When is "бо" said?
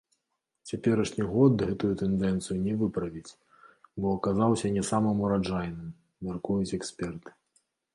4.01-4.17